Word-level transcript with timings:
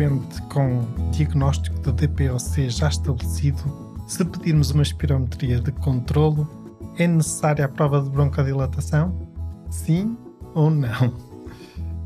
Doente 0.00 0.40
com 0.42 0.86
diagnóstico 1.10 1.78
de 1.92 2.06
DPOC 2.06 2.70
já 2.70 2.88
estabelecido, 2.88 3.62
se 4.06 4.24
pedirmos 4.24 4.70
uma 4.70 4.82
espirometria 4.82 5.60
de 5.60 5.70
controlo, 5.72 6.48
é 6.96 7.06
necessária 7.06 7.66
a 7.66 7.68
prova 7.68 8.00
de 8.00 8.08
broncodilatação? 8.08 9.28
Sim 9.68 10.16
ou 10.54 10.70
não? 10.70 11.14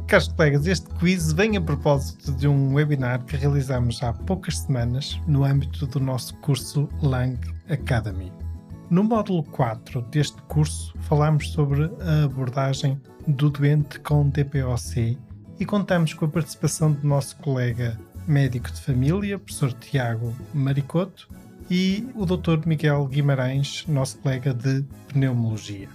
Caros 0.09 0.27
colegas, 0.29 0.67
este 0.67 0.89
quiz 0.97 1.33
vem 1.33 1.57
a 1.57 1.61
propósito 1.61 2.33
de 2.33 2.49
um 2.49 2.75
webinar 2.75 3.25
que 3.25 3.37
realizamos 3.37 4.03
há 4.03 4.13
poucas 4.13 4.59
semanas 4.59 5.21
no 5.29 5.45
âmbito 5.45 5.87
do 5.87 6.01
nosso 6.01 6.35
curso 6.39 6.89
Lang 7.01 7.39
Academy. 7.71 8.33
No 8.91 9.05
módulo 9.05 9.45
4 9.45 10.03
deste 10.11 10.43
curso, 10.43 10.93
falamos 11.03 11.53
sobre 11.53 11.85
a 12.01 12.25
abordagem 12.25 13.01
do 13.29 13.49
doente 13.51 14.01
com 14.01 14.29
DPOC 14.29 15.17
e 15.59 15.65
contamos 15.65 16.13
com 16.15 16.25
a 16.25 16.29
participação 16.29 16.93
do 16.93 17.07
nosso 17.07 17.37
colega 17.37 17.99
médico 18.27 18.71
de 18.71 18.81
família, 18.81 19.39
professor 19.39 19.73
Tiago 19.73 20.35
Maricoto, 20.53 21.29
e 21.71 22.07
o 22.15 22.27
Dr. 22.27 22.67
Miguel 22.67 23.07
Guimarães, 23.07 23.85
nosso 23.87 24.19
colega 24.19 24.53
de 24.53 24.85
pneumologia. 25.09 25.89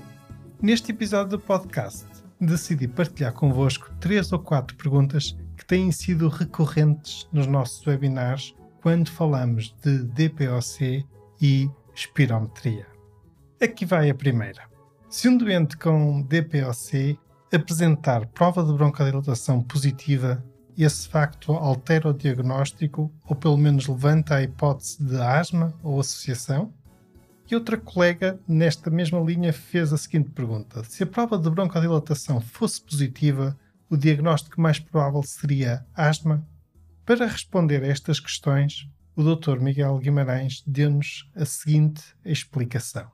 Neste 0.61 0.91
episódio 0.91 1.37
do 1.37 1.39
podcast, 1.39 2.05
decidi 2.39 2.87
partilhar 2.87 3.33
convosco 3.33 3.91
três 3.99 4.31
ou 4.31 4.39
quatro 4.39 4.75
perguntas 4.75 5.37
que 5.57 5.65
têm 5.65 5.91
sido 5.91 6.27
recorrentes 6.29 7.27
nos 7.31 7.47
nossos 7.47 7.85
webinars 7.85 8.55
quando 8.81 9.09
falamos 9.09 9.75
de 9.83 10.03
DPOC 10.03 11.05
e 11.41 11.69
espirometria. 11.93 12.87
Aqui 13.61 13.85
vai 13.85 14.09
a 14.09 14.15
primeira. 14.15 14.63
Se 15.09 15.27
um 15.27 15.37
doente 15.37 15.75
com 15.75 16.21
DPOC 16.21 17.19
apresentar 17.51 18.27
prova 18.27 18.63
de 18.63 18.73
broncodilatação 18.73 19.61
positiva, 19.63 20.43
esse 20.77 21.09
facto 21.09 21.51
altera 21.53 22.09
o 22.09 22.13
diagnóstico 22.13 23.11
ou 23.27 23.35
pelo 23.35 23.57
menos 23.57 23.87
levanta 23.87 24.35
a 24.35 24.43
hipótese 24.43 25.03
de 25.03 25.19
asma 25.19 25.73
ou 25.83 25.99
associação? 25.99 26.73
E 27.49 27.55
outra 27.55 27.77
colega, 27.77 28.39
nesta 28.47 28.89
mesma 28.91 29.19
linha, 29.19 29.51
fez 29.51 29.91
a 29.91 29.97
seguinte 29.97 30.29
pergunta: 30.29 30.83
se 30.83 31.03
a 31.03 31.07
prova 31.07 31.37
de 31.37 31.49
broncodilatação 31.49 32.39
fosse 32.39 32.81
positiva, 32.81 33.57
o 33.89 33.97
diagnóstico 33.97 34.61
mais 34.61 34.79
provável 34.79 35.23
seria 35.23 35.85
asma? 35.95 36.47
Para 37.05 37.25
responder 37.25 37.83
a 37.83 37.87
estas 37.87 38.19
questões, 38.19 38.87
o 39.15 39.23
Dr. 39.23 39.59
Miguel 39.59 39.97
Guimarães 39.97 40.63
deu-nos 40.65 41.29
a 41.35 41.43
seguinte 41.43 42.03
explicação. 42.23 43.11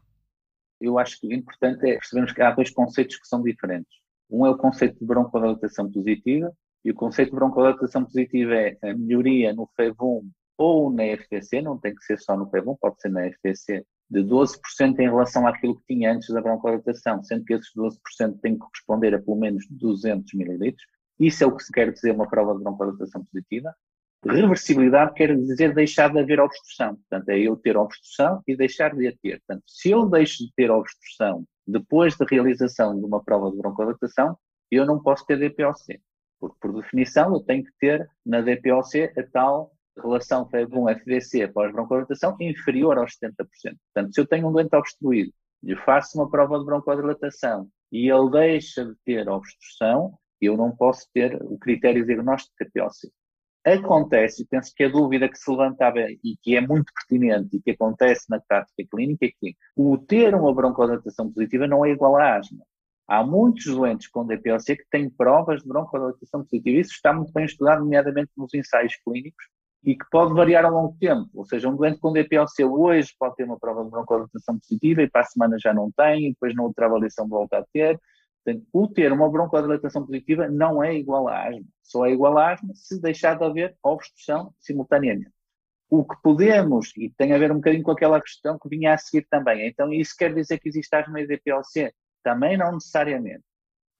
Eu 0.81 0.99
acho 0.99 1.19
que 1.19 1.27
o 1.27 1.33
importante 1.33 1.87
é 1.89 1.93
percebermos 1.93 2.33
que 2.33 2.41
há 2.41 2.51
dois 2.51 2.69
conceitos 2.69 3.15
que 3.15 3.25
são 3.25 3.41
diferentes. 3.41 4.04
Um 4.29 4.45
é 4.45 4.49
o 4.49 4.57
conceito 4.57 4.99
de 4.99 5.05
broncodilatação 5.05 5.91
positiva, 5.91 6.51
e 6.83 6.91
o 6.91 6.95
conceito 6.95 7.29
de 7.29 7.35
broncodilatação 7.35 8.03
positiva 8.03 8.53
é 8.53 8.77
a 8.83 8.93
melhoria 8.95 9.53
no 9.53 9.67
FEV1 9.79 10.23
ou 10.57 10.91
na 10.91 11.03
FTC, 11.17 11.61
não 11.61 11.77
tem 11.77 11.93
que 11.93 12.03
ser 12.03 12.17
só 12.19 12.37
no 12.37 12.49
FEV1, 12.49 12.77
pode 12.79 13.01
ser 13.01 13.09
na 13.09 13.29
FTC, 13.29 13.85
de 14.09 14.23
12% 14.23 14.99
em 14.99 15.09
relação 15.09 15.47
àquilo 15.47 15.75
que 15.77 15.93
tinha 15.93 16.13
antes 16.13 16.29
da 16.29 16.41
broncodilatação, 16.41 17.23
sendo 17.23 17.43
que 17.43 17.53
esses 17.53 17.71
12% 17.75 18.39
têm 18.39 18.53
que 18.53 18.59
corresponder 18.59 19.15
a 19.15 19.21
pelo 19.21 19.37
menos 19.37 19.65
200 19.69 20.33
ml. 20.33 20.75
Isso 21.19 21.43
é 21.43 21.47
o 21.47 21.55
que 21.55 21.63
se 21.63 21.71
quer 21.71 21.91
dizer 21.91 22.11
uma 22.11 22.29
prova 22.29 22.55
de 22.55 22.63
broncodilatação 22.63 23.25
positiva. 23.25 23.73
Reversibilidade 24.23 25.13
quer 25.13 25.35
dizer 25.35 25.73
deixar 25.73 26.11
de 26.11 26.19
haver 26.19 26.39
obstrução. 26.39 26.95
Portanto, 26.95 27.29
é 27.29 27.39
eu 27.39 27.55
ter 27.55 27.77
obstrução 27.77 28.41
e 28.47 28.55
deixar 28.55 28.95
de 28.95 29.07
a 29.07 29.13
ter. 29.21 29.41
Portanto, 29.45 29.63
se 29.67 29.91
eu 29.91 30.07
deixo 30.07 30.43
de 30.43 30.51
ter 30.55 30.71
obstrução 30.71 31.45
depois 31.67 32.17
da 32.17 32.25
realização 32.29 32.97
de 32.97 33.05
uma 33.05 33.23
prova 33.23 33.51
de 33.51 33.57
broncodilatação, 33.57 34.37
eu 34.69 34.85
não 34.85 35.01
posso 35.01 35.25
ter 35.25 35.37
DPOC. 35.37 35.99
Porque, 36.39 36.57
por 36.59 36.73
definição, 36.73 37.33
eu 37.33 37.39
tenho 37.41 37.63
que 37.63 37.71
ter 37.79 38.09
na 38.25 38.41
DPOC 38.41 39.13
a 39.17 39.23
tal 39.31 39.71
relação 39.97 40.47
FEV1-FVC 40.49 41.45
após 41.45 41.71
broncodilatação 41.71 42.35
inferior 42.39 42.97
aos 42.97 43.13
70%. 43.13 43.47
Portanto, 43.93 44.13
se 44.13 44.19
eu 44.19 44.27
tenho 44.27 44.47
um 44.47 44.51
doente 44.51 44.75
obstruído, 44.75 45.31
lhe 45.63 45.75
faço 45.77 46.17
uma 46.17 46.29
prova 46.29 46.59
de 46.59 46.65
broncodilatação 46.65 47.67
e 47.91 48.09
ele 48.09 48.29
deixa 48.29 48.85
de 48.85 48.93
ter 49.05 49.27
obstrução, 49.29 50.17
eu 50.41 50.57
não 50.57 50.75
posso 50.75 51.07
ter 51.13 51.41
o 51.41 51.57
critério 51.57 52.05
diagnóstico 52.05 52.53
de 52.59 52.65
DPOC. 52.65 53.09
Acontece, 53.65 54.45
penso 54.45 54.71
que 54.75 54.83
a 54.83 54.89
dúvida 54.89 55.27
que 55.27 55.39
se 55.39 55.49
levantava 55.49 55.99
e 55.99 56.37
que 56.39 56.55
é 56.55 56.61
muito 56.61 56.93
pertinente 56.93 57.57
e 57.57 57.61
que 57.61 57.71
acontece 57.71 58.29
na 58.29 58.39
prática 58.39 58.83
clínica 58.91 59.25
é 59.25 59.29
que 59.29 59.55
o 59.75 59.97
ter 59.97 60.35
uma 60.35 60.53
broncodilatação 60.53 61.31
positiva 61.31 61.65
não 61.65 61.83
é 61.83 61.89
igual 61.89 62.15
à 62.15 62.37
asma. 62.37 62.63
Há 63.07 63.23
muitos 63.23 63.65
doentes 63.65 64.07
com 64.07 64.25
DPLC 64.25 64.75
que 64.75 64.85
têm 64.91 65.09
provas 65.09 65.63
de 65.63 65.67
broncodilatação 65.67 66.43
positiva. 66.43 66.79
Isso 66.79 66.91
está 66.91 67.11
muito 67.11 67.33
bem 67.33 67.45
estudado, 67.45 67.79
nomeadamente 67.79 68.31
nos 68.37 68.53
ensaios 68.53 68.95
clínicos, 68.97 69.45
e 69.83 69.95
que 69.95 70.05
pode 70.11 70.33
variar 70.35 70.63
ao 70.65 70.71
longo 70.71 70.93
do 70.93 70.99
tempo. 70.99 71.29
Ou 71.33 71.45
seja, 71.45 71.67
um 71.67 71.75
doente 71.75 71.99
com 71.99 72.13
DPLC 72.13 72.63
hoje 72.63 73.15
pode 73.17 73.35
ter 73.35 73.45
uma 73.45 73.59
prova 73.59 73.83
de 73.83 73.89
broncodilatação 73.89 74.59
positiva 74.59 75.01
e 75.01 75.09
para 75.09 75.21
a 75.21 75.25
semana 75.25 75.57
já 75.59 75.73
não 75.73 75.91
tem, 75.91 76.27
e 76.27 76.29
depois 76.33 76.53
na 76.53 76.63
outra 76.63 76.85
avaliação 76.85 77.27
volta 77.27 77.57
a 77.57 77.65
ter. 77.73 77.99
Portanto, 78.45 78.67
o 78.71 78.87
ter 78.87 79.11
uma 79.11 79.29
broncodilatação 79.29 80.05
positiva 80.05 80.47
não 80.47 80.83
é 80.83 80.95
igual 80.95 81.27
à 81.27 81.47
asma. 81.47 81.65
Só 81.81 82.05
é 82.05 82.11
igual 82.11 82.37
à 82.37 82.53
asma 82.53 82.75
se 82.75 83.01
deixar 83.01 83.35
de 83.35 83.43
haver 83.43 83.75
obstrução 83.81 84.53
simultaneamente. 84.59 85.31
O 85.89 86.05
que 86.05 86.15
podemos, 86.21 86.91
e 86.95 87.09
tem 87.09 87.33
a 87.33 87.37
ver 87.39 87.51
um 87.51 87.55
bocadinho 87.55 87.83
com 87.83 87.91
aquela 87.91 88.21
questão 88.21 88.59
que 88.59 88.69
vinha 88.69 88.93
a 88.93 88.97
seguir 88.97 89.25
também, 89.29 89.67
então 89.67 89.91
isso 89.91 90.15
quer 90.17 90.33
dizer 90.33 90.59
que 90.59 90.69
existe 90.69 90.95
asma 90.95 91.19
e 91.21 91.27
DPLC? 91.27 91.91
Também 92.23 92.55
não 92.57 92.73
necessariamente. 92.73 93.43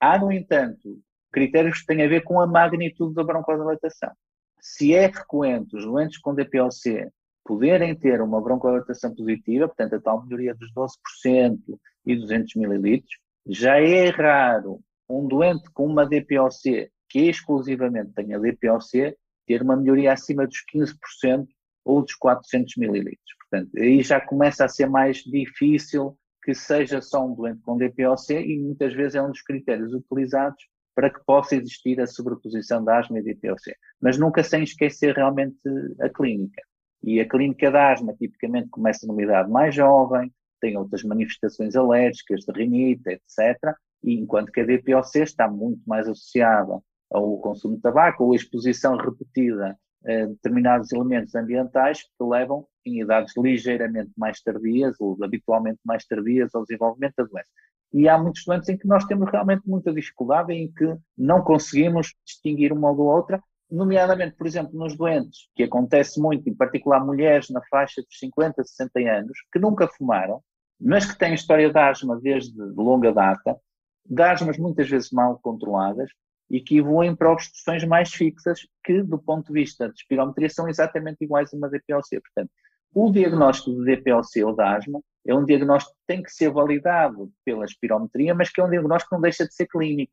Há, 0.00 0.18
no 0.18 0.30
entanto, 0.30 1.00
critérios 1.32 1.80
que 1.80 1.86
têm 1.86 2.04
a 2.04 2.08
ver 2.08 2.22
com 2.22 2.40
a 2.40 2.46
magnitude 2.46 3.14
da 3.14 3.24
broncodilatação. 3.24 4.12
Se 4.60 4.94
é 4.94 5.12
frequente 5.12 5.76
os 5.76 5.84
doentes 5.84 6.18
com 6.18 6.34
DPLC 6.34 7.10
poderem 7.44 7.94
ter 7.94 8.20
uma 8.20 8.40
broncodilatação 8.40 9.14
positiva, 9.14 9.68
portanto 9.68 9.94
a 9.94 10.00
tal 10.00 10.24
melhoria 10.24 10.54
dos 10.54 10.72
12% 10.72 11.58
e 12.04 12.16
200 12.16 12.56
ml, 12.56 13.04
já 13.46 13.78
é 13.78 14.08
raro 14.10 14.80
um 15.08 15.26
doente 15.26 15.70
com 15.72 15.86
uma 15.86 16.04
DPLC 16.04 16.90
que 17.08 17.28
exclusivamente 17.28 18.12
tenha 18.12 18.38
DPLC 18.38 19.16
ter 19.46 19.62
uma 19.62 19.76
melhoria 19.76 20.12
acima 20.12 20.46
dos 20.46 20.58
15% 20.74 21.46
ou 21.84 22.02
dos 22.02 22.14
400 22.14 22.76
ml. 22.76 23.16
Portanto, 23.48 23.70
aí 23.78 24.02
já 24.02 24.20
começa 24.20 24.64
a 24.64 24.68
ser 24.68 24.88
mais 24.88 25.18
difícil 25.18 26.18
que 26.42 26.54
seja 26.54 27.00
só 27.00 27.24
um 27.26 27.34
doente 27.34 27.60
com 27.62 27.76
DPOC 27.76 28.34
e 28.34 28.58
muitas 28.58 28.92
vezes 28.92 29.14
é 29.14 29.22
um 29.22 29.30
dos 29.30 29.42
critérios 29.42 29.92
utilizados 29.92 30.64
para 30.94 31.10
que 31.10 31.24
possa 31.24 31.56
existir 31.56 32.00
a 32.00 32.06
sobreposição 32.06 32.82
da 32.84 32.98
asma 32.98 33.18
e 33.18 33.22
DPOC. 33.22 33.74
Mas 34.00 34.18
nunca 34.18 34.42
sem 34.42 34.62
esquecer 34.62 35.14
realmente 35.14 35.58
a 36.00 36.08
clínica. 36.08 36.62
E 37.02 37.20
a 37.20 37.28
clínica 37.28 37.70
da 37.70 37.92
asma 37.92 38.14
tipicamente 38.14 38.68
começa 38.68 39.06
numa 39.06 39.22
idade 39.22 39.50
mais 39.50 39.74
jovem, 39.74 40.32
tem 40.60 40.76
outras 40.76 41.02
manifestações 41.02 41.76
alérgicas, 41.76 42.44
de 42.44 42.52
rinite, 42.52 43.08
etc. 43.08 43.74
E 44.02 44.14
enquanto 44.14 44.52
que 44.52 44.60
a 44.60 44.64
DPOC 44.64 45.16
está 45.20 45.48
muito 45.48 45.80
mais 45.86 46.08
associada 46.08 46.80
ao 47.10 47.38
consumo 47.38 47.76
de 47.76 47.82
tabaco 47.82 48.24
ou 48.24 48.32
a 48.32 48.36
exposição 48.36 48.96
repetida 48.96 49.78
a 50.04 50.26
determinados 50.26 50.92
elementos 50.92 51.34
ambientais 51.34 52.02
que 52.02 52.24
levam 52.24 52.66
em 52.84 53.00
idades 53.00 53.34
ligeiramente 53.36 54.12
mais 54.16 54.40
tardias, 54.40 54.94
ou 55.00 55.16
habitualmente 55.22 55.80
mais 55.84 56.04
tardias, 56.06 56.54
ao 56.54 56.62
desenvolvimento 56.62 57.14
da 57.16 57.24
doença. 57.24 57.50
E 57.92 58.08
há 58.08 58.18
muitos 58.18 58.44
doentes 58.44 58.68
em 58.68 58.76
que 58.76 58.86
nós 58.86 59.04
temos 59.04 59.30
realmente 59.30 59.62
muita 59.66 59.92
dificuldade 59.92 60.52
em 60.52 60.70
que 60.72 60.96
não 61.16 61.42
conseguimos 61.42 62.14
distinguir 62.24 62.72
uma 62.72 62.90
ou 62.90 63.00
outra, 63.00 63.42
nomeadamente, 63.70 64.36
por 64.36 64.46
exemplo, 64.46 64.78
nos 64.78 64.96
doentes, 64.96 65.48
que 65.54 65.64
acontece 65.64 66.20
muito, 66.20 66.48
em 66.48 66.54
particular 66.54 67.04
mulheres 67.04 67.50
na 67.50 67.62
faixa 67.70 68.02
dos 68.02 68.18
50, 68.18 68.62
60 68.64 69.00
anos, 69.00 69.38
que 69.52 69.58
nunca 69.58 69.88
fumaram, 69.88 70.42
mas 70.80 71.10
que 71.10 71.18
têm 71.18 71.34
história 71.34 71.70
de 71.70 71.78
asma 71.78 72.20
desde 72.20 72.56
longa 72.60 73.12
data, 73.12 73.58
de 74.04 74.22
asmas 74.22 74.58
muitas 74.58 74.88
vezes 74.88 75.10
mal 75.10 75.38
controladas, 75.40 76.10
e 76.48 76.60
que 76.60 76.78
evoluem 76.78 77.14
para 77.14 77.32
obstruções 77.32 77.84
mais 77.84 78.12
fixas 78.12 78.60
que, 78.84 79.02
do 79.02 79.18
ponto 79.18 79.48
de 79.48 79.52
vista 79.52 79.88
de 79.88 79.94
espirometria, 79.94 80.48
são 80.48 80.68
exatamente 80.68 81.24
iguais 81.24 81.52
a 81.52 81.56
uma 81.56 81.68
DPLC. 81.68 82.20
Portanto, 82.20 82.50
O 82.94 83.10
diagnóstico 83.10 83.76
de 83.76 83.84
DPLC 83.84 84.42
ou 84.44 84.54
de 84.54 84.62
asma 84.62 85.00
é 85.26 85.34
um 85.34 85.44
diagnóstico 85.44 85.94
que 85.96 86.06
tem 86.06 86.22
que 86.22 86.30
ser 86.30 86.50
validado 86.50 87.30
pela 87.44 87.64
espirometria, 87.64 88.34
mas 88.34 88.48
que 88.50 88.60
é 88.60 88.64
um 88.64 88.70
diagnóstico 88.70 89.10
que 89.10 89.16
não 89.16 89.20
deixa 89.20 89.46
de 89.46 89.54
ser 89.54 89.66
clínico. 89.66 90.12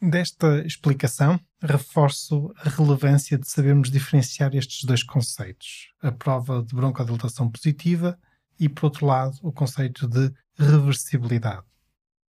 Desta 0.00 0.60
explicação, 0.66 1.40
reforço 1.58 2.52
a 2.58 2.68
relevância 2.68 3.38
de 3.38 3.48
sabermos 3.48 3.90
diferenciar 3.90 4.54
estes 4.54 4.84
dois 4.84 5.02
conceitos: 5.02 5.90
a 6.02 6.12
prova 6.12 6.62
de 6.62 6.74
broncodilatação 6.74 7.50
positiva 7.50 8.18
e, 8.60 8.68
por 8.68 8.86
outro 8.86 9.06
lado, 9.06 9.38
o 9.42 9.50
conceito 9.50 10.06
de 10.06 10.30
reversibilidade. 10.58 11.66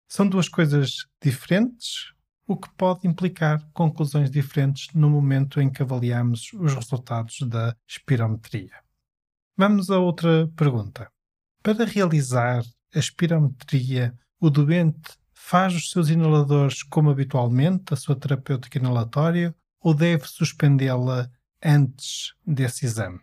São 0.09 0.27
duas 0.27 0.49
coisas 0.49 1.07
diferentes, 1.21 2.11
o 2.45 2.57
que 2.57 2.69
pode 2.75 3.07
implicar 3.07 3.65
conclusões 3.71 4.29
diferentes 4.29 4.93
no 4.93 5.09
momento 5.09 5.61
em 5.61 5.69
que 5.69 5.81
avaliamos 5.81 6.51
os 6.53 6.73
resultados 6.73 7.39
da 7.47 7.75
espirometria. 7.87 8.73
Vamos 9.57 9.89
a 9.89 9.99
outra 9.99 10.49
pergunta. 10.55 11.09
Para 11.63 11.85
realizar 11.85 12.61
a 12.93 12.99
espirometria, 12.99 14.13
o 14.39 14.49
doente 14.49 15.17
faz 15.45 15.75
os 15.75 15.91
seus 15.91 16.09
inaladores 16.09 16.83
como 16.83 17.09
habitualmente, 17.09 17.93
a 17.93 17.97
sua 17.97 18.15
terapêutica 18.15 18.77
inalatória, 18.77 19.53
ou 19.81 19.93
deve 19.93 20.25
suspendê-la 20.25 21.29
antes 21.61 22.33
desse 22.47 22.85
exame? 22.85 23.19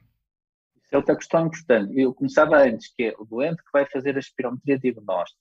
Isso 0.84 0.94
é 0.94 0.96
outra 0.98 1.16
questão 1.16 1.46
importante. 1.46 1.98
Eu 1.98 2.12
começava 2.12 2.58
antes, 2.58 2.92
que 2.94 3.04
é 3.04 3.14
o 3.18 3.24
doente 3.24 3.64
que 3.64 3.70
vai 3.72 3.86
fazer 3.86 4.16
a 4.16 4.18
espirometria 4.18 4.78
diagnóstica. 4.78 5.40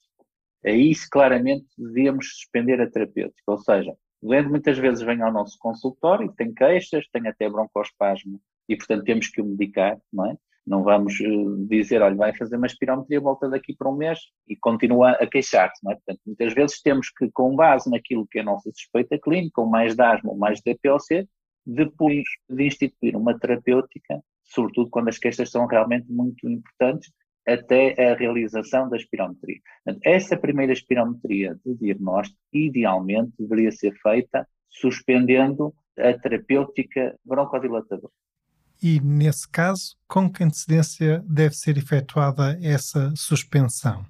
Aí, 0.65 0.93
claramente, 1.11 1.67
devíamos 1.77 2.29
suspender 2.29 2.79
a 2.79 2.89
terapêutica. 2.89 3.43
Ou 3.51 3.57
seja, 3.57 3.91
o 4.21 4.29
doente 4.29 4.47
muitas 4.47 4.77
vezes 4.77 5.03
vem 5.03 5.21
ao 5.21 5.33
nosso 5.33 5.57
consultório, 5.59 6.31
tem 6.31 6.53
queixas, 6.53 7.05
tem 7.11 7.27
até 7.27 7.49
broncoespasmo 7.49 8.41
e, 8.69 8.77
portanto, 8.77 9.03
temos 9.03 9.27
que 9.27 9.41
o 9.41 9.45
medicar, 9.45 9.99
não 10.13 10.31
é? 10.31 10.37
Não 10.69 10.83
vamos 10.83 11.19
eh, 11.19 11.27
dizer, 11.67 12.03
olha, 12.03 12.15
vai 12.15 12.37
fazer 12.37 12.55
uma 12.55 12.67
espirometria, 12.67 13.19
volta 13.19 13.49
daqui 13.49 13.75
para 13.75 13.89
um 13.89 13.95
mês 13.95 14.19
e 14.47 14.55
continua 14.55 15.13
a 15.13 15.25
queixar-se, 15.25 15.83
não 15.83 15.91
é? 15.91 15.95
Portanto, 15.95 16.21
muitas 16.27 16.53
vezes 16.53 16.79
temos 16.79 17.09
que, 17.09 17.27
com 17.31 17.55
base 17.55 17.89
naquilo 17.89 18.27
que 18.29 18.37
é 18.37 18.41
a 18.41 18.45
nossa 18.45 18.69
suspeita 18.69 19.17
clínica, 19.17 19.59
ou 19.61 19.67
mais 19.67 19.95
de 19.95 20.03
asma 20.03 20.29
ou 20.29 20.37
mais 20.37 20.59
de 20.59 20.71
DPOC, 20.71 21.27
depois 21.65 22.23
de 22.47 22.67
instituir 22.67 23.15
uma 23.17 23.37
terapêutica, 23.37 24.21
sobretudo 24.43 24.91
quando 24.91 25.07
as 25.07 25.17
queixas 25.17 25.49
são 25.49 25.65
realmente 25.65 26.05
muito 26.11 26.47
importantes, 26.47 27.11
até 27.47 28.11
a 28.11 28.15
realização 28.15 28.87
da 28.89 28.97
espirometria. 28.97 29.59
Portanto, 29.83 30.03
essa 30.05 30.37
primeira 30.37 30.71
espirometria 30.71 31.59
de 31.65 31.73
diagnóstico, 31.73 32.39
idealmente, 32.53 33.33
deveria 33.39 33.71
ser 33.71 33.93
feita 34.03 34.47
suspendendo 34.69 35.73
a 35.97 36.13
terapêutica 36.13 37.17
broncodilatadora 37.25 38.13
e, 38.81 38.99
nesse 38.99 39.47
caso, 39.49 39.97
com 40.07 40.31
que 40.31 40.43
antecedência 40.43 41.23
deve 41.27 41.55
ser 41.55 41.77
efetuada 41.77 42.57
essa 42.61 43.13
suspensão? 43.15 44.05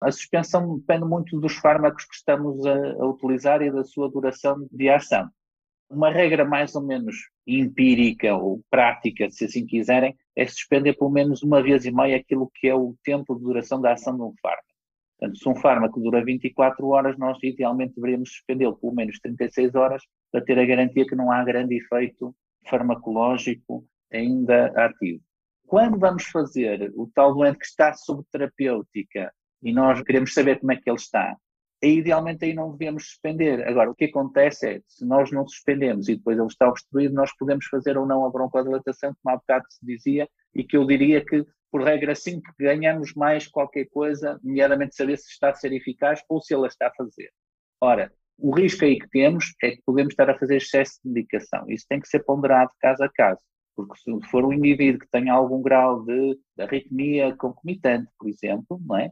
A 0.00 0.10
suspensão 0.10 0.78
depende 0.78 1.06
muito 1.06 1.40
dos 1.40 1.54
fármacos 1.56 2.04
que 2.04 2.14
estamos 2.14 2.64
a, 2.66 2.74
a, 2.74 3.06
utilizar 3.06 3.62
e 3.62 3.70
da 3.70 3.82
sua 3.82 4.10
duração 4.10 4.66
de 4.70 4.88
ação. 4.88 5.28
Uma 5.88 6.10
regra 6.10 6.44
mais 6.44 6.74
ou 6.74 6.82
menos 6.82 7.16
empírica 7.46 8.34
ou 8.34 8.60
prática, 8.68 9.30
se 9.30 9.44
assim 9.44 9.64
quiserem, 9.64 10.16
é 10.34 10.46
suspender 10.46 10.94
pelo 10.94 11.10
menos 11.10 11.42
uma 11.42 11.62
vez 11.62 11.86
e 11.86 11.92
meia 11.92 12.16
aquilo 12.16 12.50
que 12.54 12.68
é 12.68 12.74
o 12.74 12.94
tempo 13.02 13.34
de 13.36 13.42
duração 13.42 13.80
da 13.80 13.92
ação 13.92 14.16
de 14.16 14.22
um 14.22 14.34
fármaco. 14.42 14.66
Portanto, 15.18 15.38
se 15.38 15.48
um 15.48 15.54
fármaco 15.54 16.00
dura 16.00 16.24
24 16.24 16.86
horas, 16.88 17.16
nós 17.16 17.38
idealmente 17.42 17.94
deveríamos 17.94 18.30
suspendê-lo 18.30 18.76
pelo 18.76 18.94
menos 18.94 19.18
36 19.20 19.74
horas 19.74 20.02
para 20.30 20.44
ter 20.44 20.58
a 20.58 20.66
garantia 20.66 21.06
que 21.06 21.14
não 21.14 21.30
há 21.30 21.42
grande 21.42 21.76
efeito 21.76 22.34
farmacológico 22.68 23.84
ainda 24.12 24.66
ativo. 24.76 25.22
Quando 25.66 25.98
vamos 25.98 26.24
fazer 26.24 26.92
o 26.94 27.10
tal 27.12 27.34
doente 27.34 27.58
que 27.58 27.66
está 27.66 27.92
sob 27.92 28.22
terapêutica 28.30 29.32
e 29.62 29.72
nós 29.72 30.00
queremos 30.02 30.32
saber 30.32 30.60
como 30.60 30.72
é 30.72 30.76
que 30.76 30.88
ele 30.88 30.96
está, 30.96 31.36
idealmente 31.82 32.44
aí 32.44 32.54
não 32.54 32.72
devemos 32.72 33.06
suspender. 33.08 33.66
Agora, 33.66 33.90
o 33.90 33.94
que 33.94 34.06
acontece 34.06 34.68
é, 34.68 34.80
se 34.86 35.04
nós 35.04 35.30
não 35.30 35.46
suspendemos 35.46 36.08
e 36.08 36.16
depois 36.16 36.38
ele 36.38 36.46
está 36.46 36.68
obstruído, 36.68 37.14
nós 37.14 37.34
podemos 37.36 37.66
fazer 37.66 37.98
ou 37.98 38.06
não 38.06 38.24
a 38.24 38.30
broncodilatação, 38.30 39.14
como 39.22 39.34
há 39.34 39.38
bocado 39.38 39.64
se 39.68 39.84
dizia, 39.84 40.28
e 40.54 40.64
que 40.64 40.76
eu 40.76 40.86
diria 40.86 41.24
que, 41.24 41.44
por 41.70 41.82
regra, 41.82 42.14
sim, 42.14 42.40
que 42.40 42.64
ganhamos 42.64 43.12
mais 43.14 43.46
qualquer 43.46 43.86
coisa, 43.86 44.40
nomeadamente 44.42 44.94
saber 44.94 45.18
se 45.18 45.30
está 45.30 45.50
a 45.50 45.54
ser 45.54 45.72
eficaz 45.72 46.22
ou 46.28 46.40
se 46.40 46.54
ele 46.54 46.66
está 46.66 46.88
a 46.88 46.94
fazer. 46.94 47.30
Ora, 47.80 48.12
o 48.38 48.54
risco 48.54 48.84
aí 48.84 48.98
que 48.98 49.08
temos 49.08 49.54
é 49.62 49.70
que 49.70 49.82
podemos 49.84 50.12
estar 50.12 50.28
a 50.28 50.38
fazer 50.38 50.56
excesso 50.56 50.98
de 51.04 51.10
medicação. 51.10 51.64
Isso 51.68 51.86
tem 51.88 52.00
que 52.00 52.08
ser 52.08 52.24
ponderado 52.24 52.70
caso 52.80 53.02
a 53.02 53.08
caso, 53.08 53.40
porque 53.74 53.98
se 53.98 54.30
for 54.30 54.44
um 54.44 54.52
indivíduo 54.52 55.00
que 55.00 55.10
tenha 55.10 55.32
algum 55.32 55.62
grau 55.62 56.04
de, 56.04 56.38
de 56.56 56.62
arritmia 56.62 57.34
concomitante, 57.36 58.10
por 58.18 58.28
exemplo, 58.28 58.80
não 58.84 58.96
é? 58.96 59.10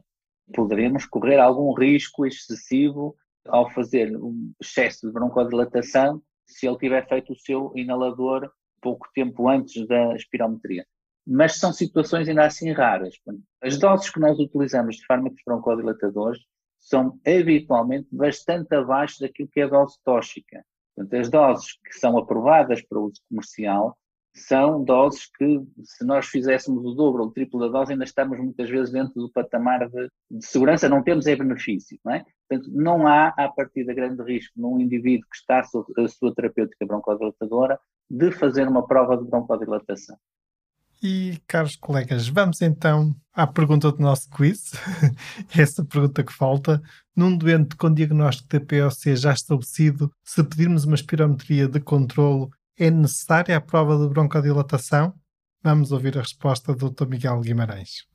poderemos 0.53 1.05
correr 1.05 1.39
algum 1.39 1.73
risco 1.73 2.25
excessivo 2.25 3.15
ao 3.47 3.69
fazer 3.71 4.15
um 4.15 4.53
excesso 4.61 5.07
de 5.07 5.13
broncodilatação 5.13 6.21
se 6.45 6.67
ele 6.67 6.77
tiver 6.77 7.07
feito 7.07 7.33
o 7.33 7.39
seu 7.39 7.71
inalador 7.75 8.49
pouco 8.81 9.07
tempo 9.13 9.47
antes 9.49 9.87
da 9.87 10.15
espirometria. 10.15 10.85
Mas 11.25 11.57
são 11.57 11.73
situações 11.73 12.29
ainda 12.29 12.45
assim 12.45 12.71
raras. 12.71 13.15
As 13.61 13.79
doses 13.79 14.11
que 14.11 14.19
nós 14.19 14.37
utilizamos 14.37 14.97
de 14.97 15.05
fármacos 15.05 15.41
broncodilatadores 15.43 16.39
são 16.85 17.19
habitualmente 17.25 18.07
bastante 18.11 18.75
abaixo 18.75 19.19
daquilo 19.19 19.49
que 19.51 19.59
é 19.59 19.63
a 19.63 19.67
dose 19.67 19.97
tóxica. 20.05 20.63
Portanto, 20.95 21.19
as 21.19 21.29
doses 21.29 21.73
que 21.83 21.99
são 21.99 22.15
aprovadas 22.17 22.81
para 22.83 22.99
uso 22.99 23.19
comercial 23.27 23.97
são 24.35 24.83
doses 24.83 25.25
que, 25.35 25.61
se 25.83 26.05
nós 26.05 26.27
fizéssemos 26.27 26.85
o 26.85 26.93
dobro 26.93 27.23
ou 27.23 27.29
o 27.29 27.31
triplo 27.31 27.59
da 27.59 27.69
dose, 27.69 27.93
ainda 27.93 28.03
estamos 28.03 28.37
muitas 28.37 28.69
vezes 28.69 28.91
dentro 28.91 29.13
do 29.15 29.31
patamar 29.31 29.89
de, 29.89 30.09
de 30.29 30.45
segurança, 30.45 30.87
não 30.87 31.01
temos 31.01 31.25
é 31.25 31.35
benefício, 31.35 31.97
não 32.03 32.13
é? 32.13 32.25
Portanto, 32.47 32.69
não 32.71 33.07
há, 33.07 33.29
a 33.29 33.49
partir 33.49 33.85
de 33.85 33.93
grande 33.93 34.21
risco 34.23 34.53
num 34.55 34.79
indivíduo 34.79 35.27
que 35.29 35.37
está 35.37 35.63
sob 35.63 35.91
a 35.97 36.07
sua 36.07 36.35
terapêutica 36.35 36.85
broncodilatadora 36.85 37.79
de 38.09 38.31
fazer 38.31 38.67
uma 38.67 38.85
prova 38.85 39.17
de 39.17 39.27
broncodilatação. 39.27 40.17
E, 41.01 41.37
caros 41.47 41.75
colegas, 41.75 42.27
vamos 42.27 42.61
então 42.61 43.15
à 43.33 43.45
pergunta 43.45 43.91
do 43.91 44.01
nosso 44.01 44.29
quiz. 44.29 44.71
Essa 45.55 45.83
pergunta 45.83 46.23
que 46.23 46.33
falta. 46.33 46.81
Num 47.15 47.37
doente 47.37 47.75
com 47.75 47.93
diagnóstico 47.93 48.49
de 48.49 48.59
POC 48.59 49.15
já 49.15 49.33
estabelecido, 49.33 50.11
se 50.23 50.43
pedirmos 50.43 50.85
uma 50.85 50.95
espirometria 50.95 51.67
de 51.67 51.79
controlo, 51.79 52.49
é 52.77 52.89
necessária 52.89 53.55
a 53.55 53.61
prova 53.61 53.97
de 53.97 54.13
broncodilatação? 54.13 55.13
Vamos 55.63 55.91
ouvir 55.91 56.17
a 56.17 56.21
resposta 56.21 56.73
do 56.73 56.89
Dr. 56.89 57.07
Miguel 57.07 57.39
Guimarães. 57.39 58.05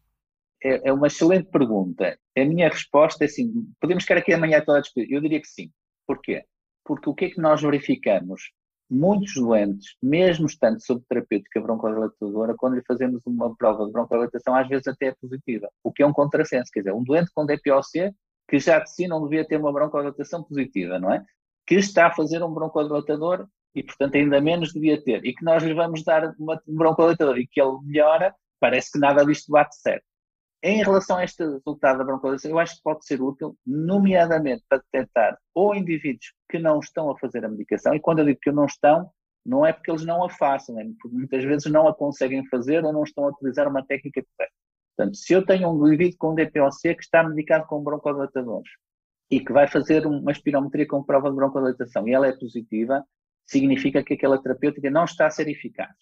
É, 0.63 0.89
é, 0.89 0.93
uma 0.93 1.07
excelente 1.07 1.51
pergunta. 1.51 2.19
A 2.37 2.45
minha 2.45 2.69
resposta 2.69 3.25
é 3.25 3.27
assim: 3.27 3.51
podemos 3.81 4.05
ficar 4.05 4.19
aqui 4.19 4.33
amanhã 4.33 4.61
toda 4.61 4.79
a 4.79 4.81
discutir? 4.83 5.11
Eu 5.11 5.21
diria 5.21 5.41
que 5.41 5.49
sim. 5.49 5.71
Porquê? 6.07 6.45
Porque 6.85 7.09
o 7.09 7.15
que 7.15 7.27
é 7.27 7.31
que 7.31 7.41
nós 7.41 7.63
verificamos? 7.63 8.51
Muitos 8.91 9.35
doentes, 9.35 9.97
mesmo 10.03 10.47
estando 10.47 10.81
sob 10.85 11.03
terapêutica 11.09 11.61
broncodilatadora, 11.61 12.55
quando 12.57 12.75
lhe 12.75 12.83
fazemos 12.87 13.23
uma 13.25 13.55
prova 13.55 13.87
de 13.87 13.93
broncodilatação, 13.93 14.55
às 14.55 14.69
vezes 14.69 14.89
até 14.89 15.07
é 15.07 15.15
positiva, 15.15 15.71
o 15.85 15.93
que 15.93 16.03
é 16.03 16.07
um 16.07 16.13
contrassenso. 16.13 16.71
Quer 16.73 16.81
dizer, 16.81 16.93
um 16.93 17.05
doente 17.05 17.31
com 17.33 17.47
DPOC, 17.47 18.13
que 18.49 18.59
já 18.59 18.81
de 18.81 18.91
si 18.93 19.07
não 19.07 19.23
devia 19.23 19.47
ter 19.47 19.57
uma 19.59 19.73
broncodilatação 19.73 20.43
positiva, 20.43 20.99
não 20.99 21.13
é? 21.13 21.25
Que 21.67 21.77
está 21.77 22.09
a 22.09 22.15
fazer 22.15 22.43
um 22.43 22.53
broncodilatador 22.53 23.47
e, 23.75 23.83
portanto, 23.83 24.17
ainda 24.17 24.41
menos 24.41 24.73
devia 24.73 25.01
ter, 25.01 25.25
e 25.25 25.33
que 25.33 25.45
nós 25.45 25.63
lhe 25.63 25.73
vamos 25.73 26.03
dar 26.03 26.35
uma, 26.39 26.61
um 26.67 26.75
broncodilatador 26.75 27.39
e 27.39 27.47
que 27.47 27.61
ele 27.61 27.79
melhora, 27.85 28.35
parece 28.59 28.91
que 28.93 28.99
nada 28.99 29.25
disto 29.25 29.53
bate 29.53 29.77
certo. 29.77 30.05
Em 30.63 30.83
relação 30.83 31.17
a 31.17 31.25
este 31.25 31.43
resultado 31.43 31.99
da 31.99 32.05
broncodilação, 32.05 32.51
eu 32.51 32.59
acho 32.59 32.77
que 32.77 32.83
pode 32.83 33.05
ser 33.07 33.23
útil, 33.23 33.57
nomeadamente 33.67 34.63
para 34.69 34.83
detectar 34.93 35.39
ou 35.55 35.75
indivíduos 35.75 36.35
que 36.51 36.59
não 36.59 36.81
estão 36.81 37.11
a 37.11 37.19
fazer 37.19 37.45
a 37.45 37.49
medicação, 37.49 37.95
e 37.95 38.01
quando 38.01 38.19
eu 38.19 38.27
digo 38.27 38.41
que 38.43 38.53
não 38.53 38.67
estão, 38.67 39.11
não 39.45 39.65
é 39.65 39.73
porque 39.73 39.91
eles 39.91 40.05
não 40.05 40.23
a 40.23 40.29
façam, 40.29 40.79
é 40.79 40.85
porque 41.01 41.17
muitas 41.17 41.45
vezes 41.45 41.73
não 41.73 41.89
a 41.89 41.95
conseguem 41.95 42.47
fazer 42.49 42.85
ou 42.85 42.93
não 42.93 43.05
estão 43.05 43.25
a 43.25 43.29
utilizar 43.29 43.67
uma 43.69 43.85
técnica 43.85 44.23
correta. 44.23 44.55
Portanto, 44.97 45.17
se 45.17 45.33
eu 45.33 45.47
tenho 45.47 45.71
um 45.71 45.87
indivíduo 45.87 46.19
com 46.19 46.35
DPOC 46.35 46.95
que 46.95 47.03
está 47.03 47.27
medicado 47.27 47.67
com 47.67 47.83
broncodilatadores 47.83 48.71
e 49.31 49.41
que 49.41 49.53
vai 49.53 49.67
fazer 49.67 50.07
uma 50.07 50.31
espirometria 50.31 50.87
com 50.87 51.03
prova 51.03 51.31
de 51.31 51.37
broncodilatação 51.37 52.07
e 52.07 52.13
ela 52.13 52.27
é 52.27 52.37
positiva, 52.37 53.03
significa 53.47 54.05
que 54.05 54.13
aquela 54.13 54.43
terapêutica 54.43 54.91
não 54.91 55.05
está 55.05 55.27
a 55.27 55.31
ser 55.31 55.49
eficaz. 55.49 55.95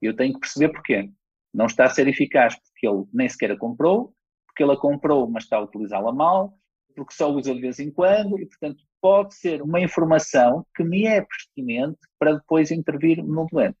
Eu 0.00 0.14
tenho 0.14 0.34
que 0.34 0.40
perceber 0.40 0.68
porquê. 0.68 1.10
Não 1.56 1.64
está 1.64 1.86
a 1.86 1.88
ser 1.88 2.06
eficaz 2.06 2.54
porque 2.54 2.86
ele 2.86 3.04
nem 3.14 3.26
sequer 3.26 3.52
a 3.52 3.56
comprou, 3.56 4.12
porque 4.46 4.62
ele 4.62 4.72
a 4.72 4.76
comprou, 4.76 5.26
mas 5.26 5.44
está 5.44 5.56
a 5.56 5.62
utilizá-la 5.62 6.12
mal, 6.12 6.52
porque 6.94 7.14
só 7.14 7.30
usa 7.30 7.54
de 7.54 7.60
vez 7.62 7.78
em 7.78 7.90
quando, 7.90 8.38
e 8.38 8.44
portanto 8.44 8.82
pode 9.00 9.34
ser 9.34 9.62
uma 9.62 9.80
informação 9.80 10.66
que 10.74 10.84
me 10.84 11.06
é 11.06 11.22
pertinente 11.22 11.98
para 12.18 12.34
depois 12.34 12.70
intervir 12.70 13.24
no 13.24 13.46
doente. 13.46 13.78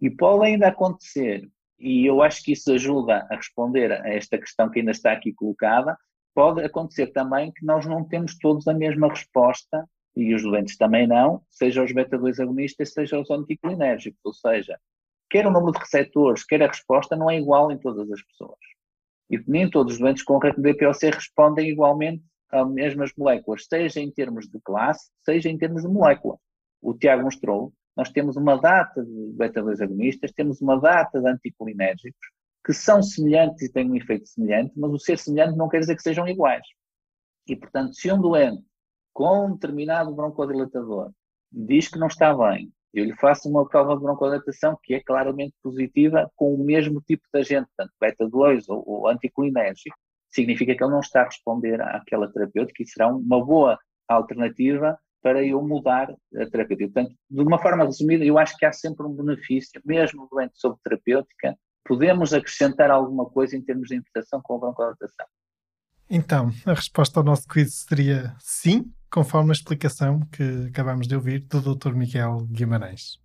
E 0.00 0.08
pode 0.08 0.46
ainda 0.46 0.68
acontecer, 0.68 1.48
e 1.80 2.06
eu 2.06 2.22
acho 2.22 2.44
que 2.44 2.52
isso 2.52 2.72
ajuda 2.72 3.26
a 3.28 3.34
responder 3.34 3.90
a 3.90 4.08
esta 4.08 4.38
questão 4.38 4.70
que 4.70 4.78
ainda 4.78 4.92
está 4.92 5.10
aqui 5.10 5.32
colocada, 5.32 5.98
pode 6.32 6.62
acontecer 6.62 7.08
também 7.08 7.50
que 7.50 7.66
nós 7.66 7.86
não 7.86 8.04
temos 8.04 8.38
todos 8.38 8.68
a 8.68 8.74
mesma 8.74 9.08
resposta, 9.08 9.84
e 10.14 10.32
os 10.32 10.42
doentes 10.42 10.76
também 10.76 11.08
não, 11.08 11.42
seja 11.50 11.82
os 11.82 11.92
beta-2 11.92 12.40
agonistas, 12.40 12.92
seja 12.92 13.18
os 13.18 13.30
anticolinérgicos, 13.30 14.20
ou 14.24 14.32
seja, 14.32 14.78
quer 15.30 15.46
o 15.46 15.50
número 15.50 15.72
de 15.72 15.78
receptores, 15.78 16.44
quer 16.44 16.62
a 16.62 16.68
resposta, 16.68 17.16
não 17.16 17.30
é 17.30 17.38
igual 17.38 17.70
em 17.70 17.78
todas 17.78 18.10
as 18.10 18.22
pessoas. 18.22 18.58
E 19.30 19.38
nem 19.46 19.68
todos 19.68 19.94
os 19.94 19.98
doentes 19.98 20.22
com 20.22 20.38
DPOC 20.38 21.10
respondem 21.10 21.68
igualmente 21.68 22.22
às 22.50 22.68
mesmas 22.70 23.12
moléculas, 23.16 23.66
seja 23.68 24.00
em 24.00 24.10
termos 24.10 24.48
de 24.48 24.60
classe, 24.60 25.10
seja 25.24 25.48
em 25.48 25.58
termos 25.58 25.82
de 25.82 25.88
molécula. 25.88 26.38
O 26.80 26.94
Tiago 26.94 27.24
mostrou, 27.24 27.72
nós 27.96 28.10
temos 28.10 28.36
uma 28.36 28.56
data 28.56 29.04
de 29.04 29.32
beta-2 29.32 29.82
agonistas, 29.82 30.32
temos 30.32 30.60
uma 30.60 30.78
data 30.78 31.20
de 31.20 31.28
anticolinérgicos, 31.28 32.28
que 32.64 32.72
são 32.72 33.02
semelhantes 33.02 33.62
e 33.62 33.72
têm 33.72 33.90
um 33.90 33.96
efeito 33.96 34.28
semelhante, 34.28 34.72
mas 34.76 34.92
o 34.92 34.98
ser 34.98 35.18
semelhante 35.18 35.56
não 35.56 35.68
quer 35.68 35.80
dizer 35.80 35.96
que 35.96 36.02
sejam 36.02 36.28
iguais. 36.28 36.66
E, 37.48 37.56
portanto, 37.56 37.94
se 37.94 38.10
um 38.10 38.20
doente 38.20 38.64
com 39.12 39.46
um 39.46 39.52
determinado 39.52 40.14
broncodilatador 40.14 41.10
diz 41.50 41.88
que 41.88 41.98
não 41.98 42.08
está 42.08 42.34
bem, 42.34 42.72
eu 42.94 43.04
lhe 43.04 43.14
faço 43.16 43.48
uma 43.48 43.66
prova 43.68 43.94
de 43.94 44.02
broncodilatação 44.02 44.78
que 44.82 44.94
é 44.94 45.00
claramente 45.00 45.54
positiva 45.62 46.30
com 46.34 46.54
o 46.54 46.64
mesmo 46.64 47.00
tipo 47.02 47.22
de 47.32 47.40
agente, 47.40 47.68
tanto 47.76 47.92
beta-2 48.00 48.64
ou, 48.68 48.82
ou 48.86 49.08
anticolinérgico, 49.08 49.96
significa 50.30 50.74
que 50.74 50.82
ele 50.82 50.92
não 50.92 51.00
está 51.00 51.22
a 51.22 51.26
responder 51.26 51.80
àquela 51.80 52.30
terapêutica 52.30 52.82
e 52.82 52.86
será 52.86 53.08
uma 53.08 53.44
boa 53.44 53.78
alternativa 54.08 54.98
para 55.22 55.44
eu 55.44 55.60
mudar 55.60 56.14
a 56.36 56.46
terapêutica. 56.50 56.92
Portanto, 56.92 57.16
de 57.28 57.40
uma 57.42 57.58
forma 57.60 57.84
resumida, 57.84 58.24
eu 58.24 58.38
acho 58.38 58.56
que 58.56 58.64
há 58.64 58.72
sempre 58.72 59.06
um 59.06 59.12
benefício, 59.12 59.80
mesmo 59.84 60.28
doente 60.30 60.52
sobre 60.56 60.78
terapêutica, 60.84 61.56
podemos 61.84 62.32
acrescentar 62.32 62.90
alguma 62.90 63.26
coisa 63.26 63.56
em 63.56 63.62
termos 63.62 63.88
de 63.88 63.96
interpretação 63.96 64.40
com 64.42 64.56
a 64.56 64.58
broncodilatação. 64.58 65.26
Então, 66.08 66.50
a 66.64 66.74
resposta 66.74 67.18
ao 67.18 67.24
nosso 67.24 67.48
quiz 67.48 67.84
seria 67.88 68.36
sim, 68.38 68.84
conforme 69.16 69.50
a 69.50 69.54
explicação 69.54 70.20
que 70.30 70.66
acabamos 70.68 71.08
de 71.08 71.14
ouvir 71.14 71.40
do 71.48 71.74
Dr. 71.74 71.94
Miguel 71.94 72.46
Guimarães. 72.50 73.18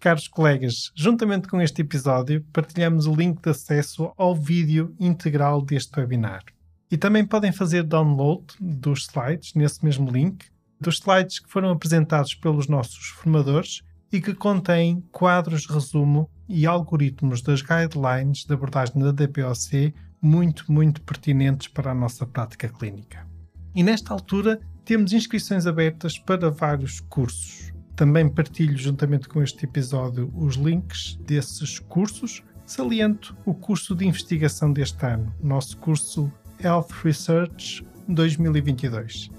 Caros 0.00 0.26
colegas, 0.26 0.90
juntamente 0.96 1.48
com 1.48 1.60
este 1.60 1.82
episódio, 1.82 2.42
partilhamos 2.50 3.06
o 3.06 3.14
link 3.14 3.42
de 3.42 3.50
acesso 3.50 4.10
ao 4.16 4.34
vídeo 4.34 4.96
integral 4.98 5.60
deste 5.60 6.00
webinar. 6.00 6.42
E 6.90 6.96
também 6.96 7.26
podem 7.26 7.52
fazer 7.52 7.82
download 7.82 8.46
dos 8.58 9.06
slides 9.06 9.52
nesse 9.52 9.84
mesmo 9.84 10.10
link, 10.10 10.46
dos 10.80 10.94
slides 10.94 11.40
que 11.40 11.50
foram 11.50 11.72
apresentados 11.72 12.34
pelos 12.34 12.66
nossos 12.66 13.08
formadores 13.08 13.82
e 14.10 14.22
que 14.22 14.32
contêm 14.32 15.02
quadros 15.12 15.66
resumo 15.66 16.26
e 16.48 16.64
algoritmos 16.64 17.42
das 17.42 17.60
guidelines 17.60 18.46
de 18.46 18.54
abordagem 18.54 18.98
da 18.98 19.12
DPOC 19.12 19.92
muito, 20.22 20.72
muito 20.72 21.02
pertinentes 21.02 21.68
para 21.68 21.90
a 21.90 21.94
nossa 21.94 22.24
prática 22.24 22.66
clínica. 22.66 23.26
E 23.74 23.82
nesta 23.82 24.14
altura 24.14 24.58
temos 24.84 25.12
inscrições 25.12 25.66
abertas 25.66 26.18
para 26.18 26.50
vários 26.50 27.00
cursos. 27.00 27.72
Também 27.96 28.28
partilho 28.28 28.76
juntamente 28.76 29.28
com 29.28 29.42
este 29.42 29.64
episódio 29.64 30.30
os 30.34 30.56
links 30.56 31.18
desses 31.26 31.78
cursos. 31.78 32.42
Saliento 32.66 33.36
o 33.44 33.54
curso 33.54 33.94
de 33.94 34.06
investigação 34.06 34.72
deste 34.72 35.04
ano, 35.06 35.32
nosso 35.42 35.76
curso 35.78 36.30
Health 36.62 36.88
Research 37.02 37.86
2022. 38.08 39.30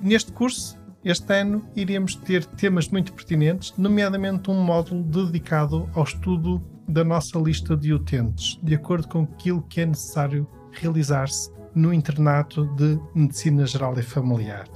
Neste 0.00 0.32
curso, 0.32 0.78
este 1.04 1.32
ano, 1.32 1.66
iremos 1.74 2.14
ter 2.14 2.44
temas 2.44 2.88
muito 2.88 3.12
pertinentes, 3.12 3.74
nomeadamente 3.76 4.50
um 4.50 4.62
módulo 4.62 5.02
dedicado 5.02 5.88
ao 5.94 6.04
estudo 6.04 6.62
da 6.88 7.04
nossa 7.04 7.38
lista 7.38 7.76
de 7.76 7.92
utentes, 7.92 8.58
de 8.62 8.74
acordo 8.74 9.08
com 9.08 9.22
aquilo 9.22 9.62
que 9.62 9.80
é 9.80 9.86
necessário 9.86 10.46
realizar-se 10.72 11.50
no 11.74 11.92
internato 11.92 12.66
de 12.74 12.98
Medicina 13.14 13.66
Geral 13.66 13.98
e 13.98 14.02
Familiar. 14.02 14.66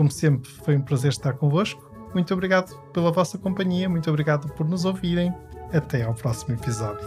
Como 0.00 0.10
sempre, 0.10 0.50
foi 0.50 0.78
um 0.78 0.80
prazer 0.80 1.10
estar 1.10 1.34
convosco. 1.34 1.92
Muito 2.14 2.32
obrigado 2.32 2.74
pela 2.90 3.12
vossa 3.12 3.36
companhia, 3.36 3.86
muito 3.86 4.08
obrigado 4.08 4.48
por 4.54 4.66
nos 4.66 4.86
ouvirem. 4.86 5.30
Até 5.74 6.04
ao 6.04 6.14
próximo 6.14 6.54
episódio. 6.54 7.06